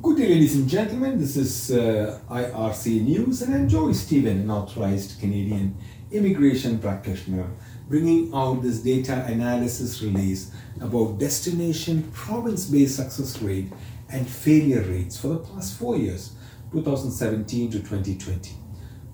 [0.00, 1.18] Good day, ladies and gentlemen.
[1.18, 5.76] This is uh, IRC News, and I'm Joey Stephen, an authorized Canadian
[6.12, 7.50] immigration practitioner,
[7.88, 13.72] bringing out this data analysis release about destination province based success rate
[14.08, 16.30] and failure rates for the past four years,
[16.70, 18.54] 2017 to 2020.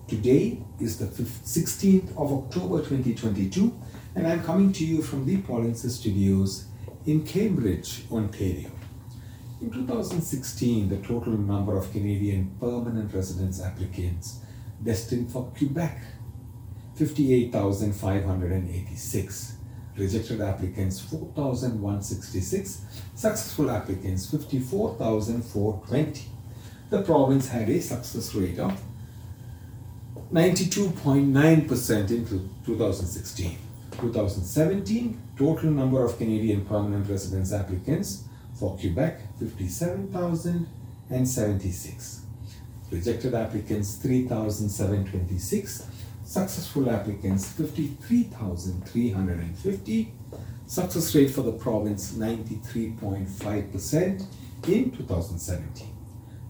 [0.07, 3.73] Today is the 16th of October 2022,
[4.17, 6.67] and I'm coming to you from the Polinsys Studios
[7.07, 8.71] in Cambridge, Ontario.
[9.65, 14.41] In 2016, the total number of Canadian permanent residence applicants
[14.83, 16.03] destined for Quebec
[16.97, 19.55] 58,586.
[19.97, 22.83] Rejected applicants 4,166.
[23.15, 26.25] Successful applicants 54,420.
[26.91, 28.79] The province had a success rate of
[30.31, 33.57] 92.9% in 2016.
[33.93, 38.25] 2017, total number of Canadian permanent residence applicants
[38.59, 42.21] for Quebec 57,076.
[42.91, 45.87] Rejected applicants 3,726.
[46.25, 50.13] Successful applicants 53,350.
[50.67, 54.27] Success rate for the province 93.5%
[54.67, 55.89] in 2017.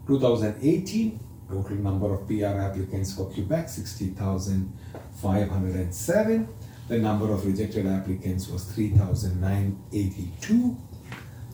[0.07, 6.49] 2018 total number of PR applicants for Quebec 60,507.
[6.89, 10.77] The number of rejected applicants was 3,982.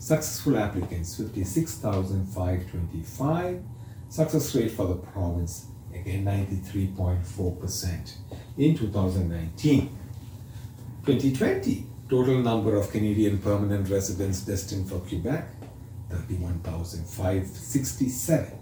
[0.01, 3.63] Successful applicants 56,525.
[4.09, 8.15] Success rate for the province again 93.4%
[8.57, 9.91] in 2019.
[11.05, 15.47] 2020 total number of Canadian permanent residents destined for Quebec
[16.09, 18.59] 31,567.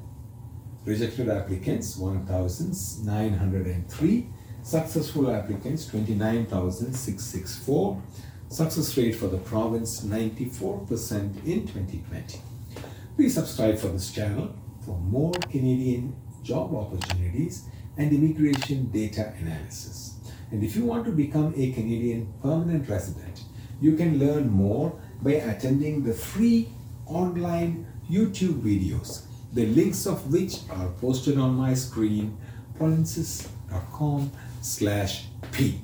[0.85, 4.29] Rejected applicants 1,903.
[4.65, 8.03] Successful applicants 29,664.
[8.51, 12.41] Success rate for the province 94% in 2020.
[13.15, 14.55] Please subscribe for this channel
[14.87, 17.65] for more Canadian job opportunities
[17.99, 20.15] and immigration data analysis.
[20.51, 23.43] And if you want to become a Canadian permanent resident,
[23.83, 26.71] you can learn more by attending the free
[27.05, 32.39] online YouTube videos, the links of which are posted on my screen,
[32.79, 34.33] polinsys.com
[34.63, 35.83] slash p.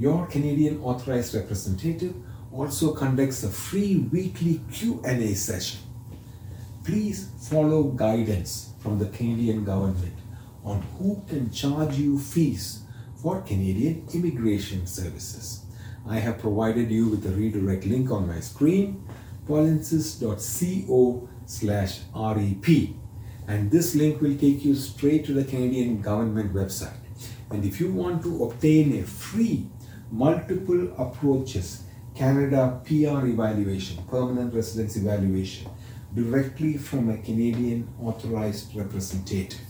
[0.00, 2.14] Your Canadian authorized representative
[2.50, 5.80] also conducts a free weekly Q&A session.
[6.84, 10.14] Please follow guidance from the Canadian government
[10.64, 12.84] on who can charge you fees
[13.14, 15.66] for Canadian immigration services.
[16.08, 19.04] I have provided you with a redirect link on my screen,
[19.46, 22.88] polinsys.co slash rep.
[23.48, 26.96] And this link will take you straight to the Canadian government website.
[27.50, 29.68] And if you want to obtain a free
[30.10, 31.84] multiple approaches
[32.14, 35.70] Canada PR evaluation, permanent residence evaluation,
[36.14, 39.60] directly from a Canadian authorized representative,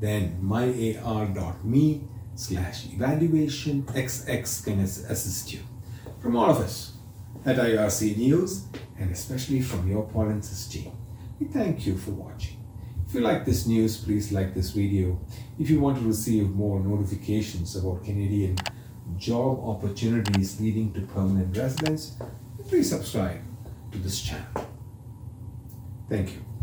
[0.00, 2.04] then myar.me
[2.34, 5.60] slash evaluation xx can assist you.
[6.20, 6.92] From all of us
[7.44, 8.66] at IRC News,
[8.98, 10.92] and especially from your Polinsys team,
[11.40, 12.56] we thank you for watching.
[13.08, 15.20] If you like this news, please like this video.
[15.60, 18.56] If you want to receive more notifications about Canadian
[19.16, 22.16] job opportunities leading to permanent residence,
[22.68, 23.42] please subscribe
[23.92, 24.68] to this channel.
[26.08, 26.55] Thank you.